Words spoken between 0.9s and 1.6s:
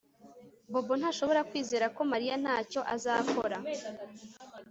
ntashobora